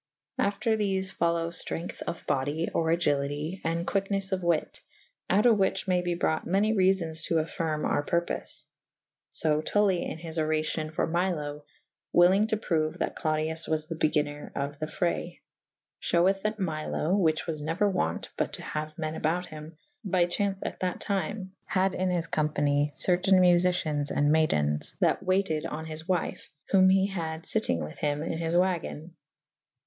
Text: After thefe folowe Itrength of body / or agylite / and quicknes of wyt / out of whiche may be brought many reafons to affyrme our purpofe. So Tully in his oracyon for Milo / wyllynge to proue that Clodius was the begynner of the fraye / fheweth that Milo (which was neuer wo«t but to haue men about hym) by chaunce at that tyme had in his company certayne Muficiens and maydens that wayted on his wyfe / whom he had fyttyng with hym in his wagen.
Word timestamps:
After 0.39 0.71
thefe 0.75 1.15
folowe 1.15 1.49
Itrength 1.49 2.01
of 2.07 2.25
body 2.25 2.67
/ 2.71 2.73
or 2.73 2.85
agylite 2.87 3.61
/ 3.61 3.63
and 3.63 3.85
quicknes 3.85 4.31
of 4.31 4.41
wyt 4.41 4.81
/ 5.05 5.29
out 5.29 5.45
of 5.45 5.57
whiche 5.59 5.87
may 5.87 6.01
be 6.01 6.15
brought 6.15 6.47
many 6.47 6.73
reafons 6.73 7.23
to 7.25 7.35
affyrme 7.35 7.85
our 7.85 8.03
purpofe. 8.03 8.65
So 9.29 9.61
Tully 9.61 10.03
in 10.03 10.17
his 10.17 10.39
oracyon 10.39 10.91
for 10.91 11.05
Milo 11.05 11.65
/ 11.89 12.15
wyllynge 12.15 12.47
to 12.47 12.57
proue 12.57 12.97
that 12.97 13.15
Clodius 13.15 13.67
was 13.67 13.85
the 13.85 13.95
begynner 13.95 14.51
of 14.55 14.79
the 14.79 14.87
fraye 14.87 15.39
/ 15.71 16.01
fheweth 16.01 16.41
that 16.41 16.57
Milo 16.59 17.15
(which 17.15 17.45
was 17.45 17.61
neuer 17.61 17.87
wo«t 17.87 18.27
but 18.37 18.53
to 18.53 18.63
haue 18.63 18.93
men 18.97 19.13
about 19.13 19.49
hym) 19.49 19.77
by 20.03 20.25
chaunce 20.25 20.63
at 20.65 20.79
that 20.79 20.99
tyme 20.99 21.51
had 21.65 21.93
in 21.93 22.09
his 22.09 22.25
company 22.25 22.91
certayne 22.95 23.33
Muficiens 23.39 24.09
and 24.09 24.31
maydens 24.31 24.95
that 24.99 25.21
wayted 25.21 25.63
on 25.67 25.85
his 25.85 26.05
wyfe 26.07 26.49
/ 26.57 26.65
whom 26.71 26.89
he 26.89 27.05
had 27.05 27.43
fyttyng 27.43 27.83
with 27.83 27.99
hym 27.99 28.23
in 28.23 28.39
his 28.39 28.55
wagen. 28.55 29.13